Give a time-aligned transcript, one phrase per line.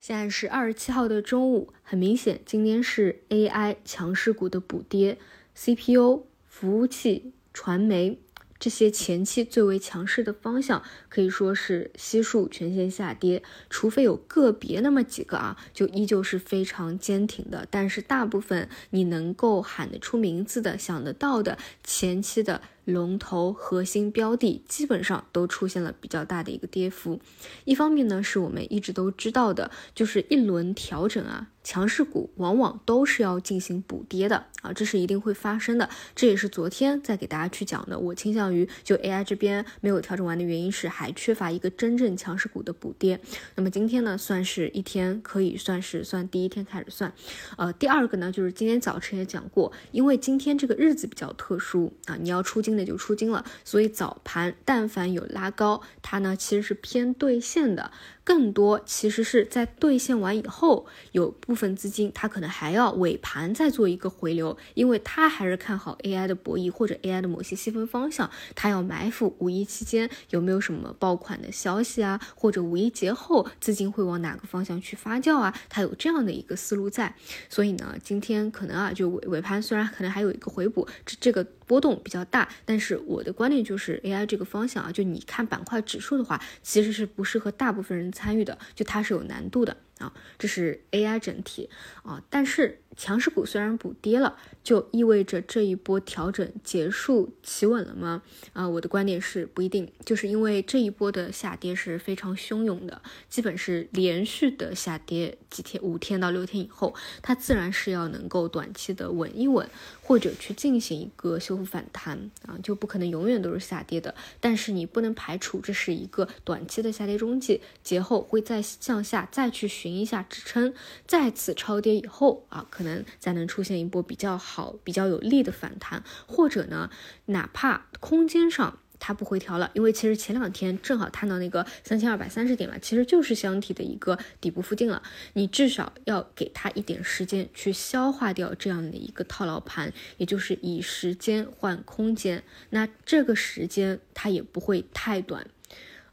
[0.00, 5.18] 现在是二十七号的中午，很明显，今天是 AI 强势股的补跌
[5.54, 8.18] ，CPU、服务器、传媒
[8.58, 17.68] 这些前期最为强势的方向，可以说是悉数全线下跌，除非有个别那么几个啊，就依旧是非常坚挺的。
[17.70, 22.62] 但是大部分你能够喊得出名字的、想得到的前期的。
[22.84, 27.20] 龙头核心标的基本上都出现了比较大的一个跌幅。
[27.64, 35.88] 一方面呢，是我们一直都知道的，就是一轮调整啊，强势股往往都是要进行补跌的啊，这是一定会发生的。
[36.14, 37.98] 这也是昨天在给大家去讲的。
[37.98, 43.20] 我倾向于就 AI 这边没有调整完的原因是还缺乏一个真正强势股的补跌。
[43.54, 47.12] 那么今天呢，算是一天可以算是算第一天开始算。
[47.56, 52.90] 呃，第二个呢，就是今天早晨也讲过，因为今天这个日子比较特殊啊，你要出金的。
[52.90, 57.92] 就出金了，所以早盘但凡有拉高，它呢其实是偏兑现的。
[58.30, 77.12] 更多其实是在兑现完以后，有部分资金它可能还要尾盘再做一个回流，因为它还是看好 AI 的博弈或者 AI 的某些细分方向，它要埋伏五一期间有没有什么爆款的消息啊，或者五一节后资金会往哪个方向去发酵啊，它有这样的一个思路在。
[77.48, 88.12] 所以呢，今天可能啊就尾尾盘虽然可能还有一个回补，这这个波动比较大，但是我的观点就是 AI 这个方向啊，就你看板块指数的话，其实是不适合大部分人。
[88.20, 91.70] 参与的就它是有难度的啊，这是 AI 整体。
[92.02, 98.20] 啊，但是强势股虽然补跌了，就意味着这一波调整结束企稳了吗？
[98.52, 109.66] 啊，我的观点是不一定，就是因为这一波的下跌是非常汹涌的，基本是连续的下跌几天，五天到六天以后，它自然是要能够短期的稳一稳。
[110.02, 114.12] 或者去进行一个修复反弹啊，就不可能永远都是下跌的。
[114.40, 120.74] 但是你不能排除这是一个短期的下跌中继，节后会再向下再去寻一下支撑，
[121.06, 126.90] 再次超跌以后啊，可能再能出现一波比较好、比较有力的反弹，或者呢，
[127.26, 128.78] 哪怕空间上。
[129.02, 135.02] 它不回调了，因为其实前两天正好探到那个三千二百三十点嘛，其实就是箱体的一个底部附近了。
[135.32, 142.44] 你至少要给它一点时间去消化掉这样的一个套牢盘，也就是以时间换空间。
[142.68, 145.46] 那这个时间它也不会太短，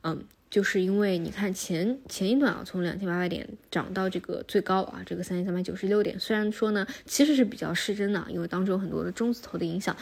[0.03, 0.23] 嗯。
[0.50, 9.96] 就是因为你看前前一段啊，从两千八百点涨到这个最高啊，这个三千三百九十六点，虽然说呢，其实是比较失真的，因为当中有很多的中字头的影响，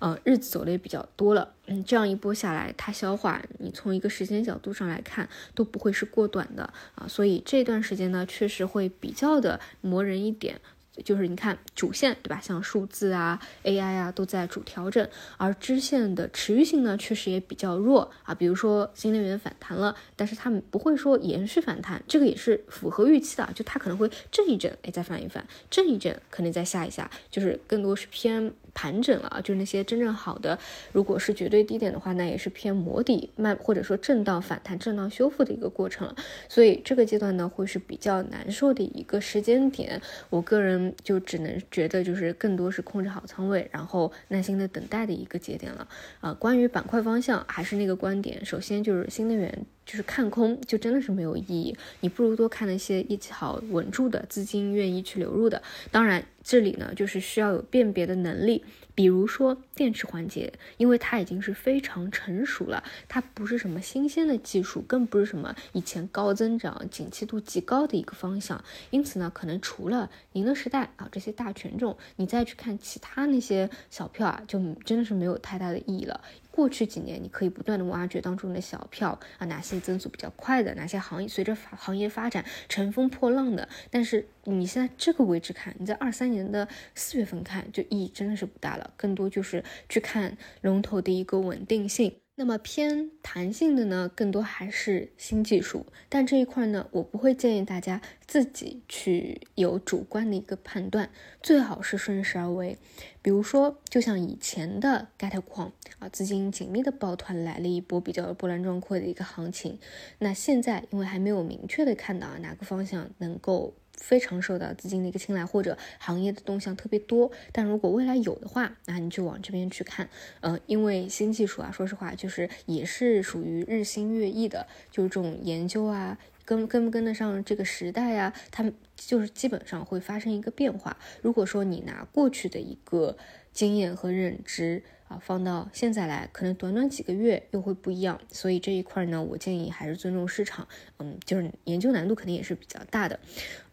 [0.00, 10.60] 呃，日子走的也比较多了，嗯，这样一波下来，它消化，你从一个时间角度上来看，都不会是过短的啊，所以这段时间呢，确实会比较的磨人一点。
[11.04, 18.34] 就是你看主线对吧，像数字啊、AI 啊都在主调整，而支线的持续性呢确实也比较弱啊。
[18.34, 28.52] 比如说新能源反弹了，但是他们不会说延续反弹，这个也是符合预期的，就它可能会震一震，哎再翻一翻，震一震可能再下一下，就是更多是偏。
[28.74, 30.58] 盘整了啊，就是那些真正好的，
[30.92, 36.16] 如果是绝对低点的话，那也是偏磨底慢或者说震荡反弹、震荡修复的一个过程了。
[36.48, 40.00] 所以这个阶段呢，会是比较难受的一个时间点。
[40.30, 45.86] 我个人就只能觉得，就是更多是控制好仓位，然后耐心的等待的一个节点了。
[46.20, 49.66] 啊，关于板块方向，还是那个观点，首先就是新能源。
[49.84, 51.76] 就是看空，就真的是没有意义。
[52.00, 55.62] 你不如多看那些一起好稳住的资金愿意去流入的。
[55.90, 58.64] 当然，这里呢就是需要有辨别的能力。
[58.94, 68.62] 比如说电池环节，因为它已经是非常成熟了，它不是什么新鲜的技术，更不是什么以前高增长、景气度极高的一个方向。
[68.90, 76.20] 因此呢，可能除了宁德时代啊这些大权重，你再去看其他那些小票啊，就真的是没有太大的意义了。
[76.52, 83.68] 过去几年，你可以不断的挖掘当中的小票啊，哪些增速比较快的，哪些行业随着行业发展乘风破浪的。
[83.90, 92.21] 但是你现在这个位置看，你在二三年的四月份看，就意义真的是不大了，更多就是去看龙头的一个稳定性。
[92.42, 101.08] 那么偏弹性的呢，更多还是新技术，但这一块呢，我不会建议大家自己去有主观的一个判断，
[101.40, 102.76] 最好是顺势而为。
[103.22, 109.78] 比如说，就像以前的 get 矿啊，资金紧密的抱团来了一波比较波澜壮阔的一个行情，
[110.18, 113.74] 那现在因为还没有明确的看到啊哪个方向能够。
[114.02, 117.30] 非常受到资金的一个青睐，或者行业的动向特别多。
[117.52, 120.10] 但如果未来有的话，那你就往这边去看。
[120.40, 130.98] 呃，因为新技术啊，说实话，就是也是属于日新月异的，就是这种研究啊，跟跟不跟得上这个时代呀，他们就是基本上会发生一个变化。
[131.22, 133.16] 如果说你拿过去的一个
[133.52, 134.82] 经验和认知。
[135.12, 138.18] 啊，放到现在来，可能短短几个月又会不一样。
[138.30, 140.66] 所以这一块呢，我建议还是尊重市场，
[140.98, 143.20] 嗯，就是研究难度肯定也是比较大的，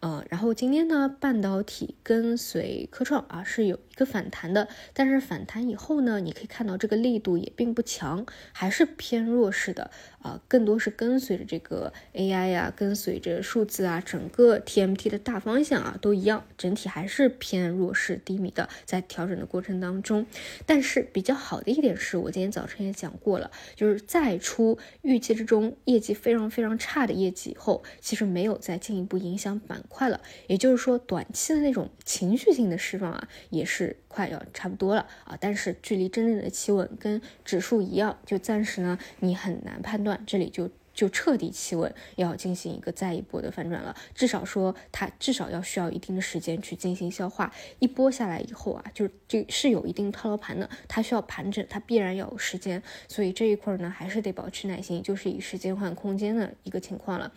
[0.00, 9.90] 呃，然后今天呢，半导体跟随科创啊是有一个反弹的，但是反弹以后呢，你可以看到这个力度也并不强，还是偏弱势的
[10.22, 20.24] 啊，更多是跟随着这个 AI 呀，跟随着数字啊，整个 TMT 的大方向啊都一样，整体还是偏弱势低迷的，在调整的过程当中。
[20.64, 30.18] 但是比较好的一点是我今天早晨也讲过了，就是再出预期之中业绩非常非常差的业绩以后，其实没有再进一步影响板快了。
[30.46, 35.36] 也就是说，短期的那种情绪性的释放啊，也是快要差不多了啊。
[35.38, 40.70] 但是距离真正的企稳跟指数一样，就暂时呢，你很难判断这里就。
[41.00, 43.96] 就彻底企稳，要进行一个再一波的反转了。
[44.14, 47.50] 至少说，它至少要需要一定的时间去进行消化。
[47.78, 52.82] 一波下来以后啊，就这是有一定套牢盘的，它需要盘整，它必然要有时间。
[53.08, 57.32] 所以这一块呢，还是得保持耐心，就是以时间换空间的一个情况了。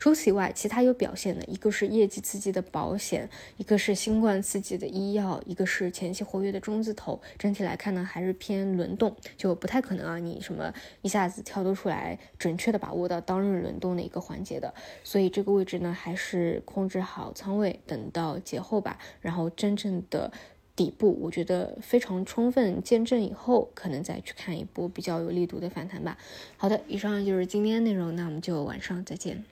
[0.00, 7.22] 除此以外，其他有表现的，一个是业绩刺激的保险，一个是新冠刺激的医药，一个是前期活跃的中字头。
[7.38, 13.03] 整体来看呢，还是偏轮动，就不太可能啊，你什么一下子跳脱出来，准确的把握。
[13.08, 18.98] 到当日轮动的一个环节的，所以这个位置呢，还是控制好仓位，等到节后吧。
[19.20, 20.32] 然后真正的
[20.76, 26.18] 底部，我觉得非常充分见证以后，可能再去看一波比较有力度的反弹吧。
[26.56, 29.44] 好的，以上就是今天的内容，那我们就晚上再见。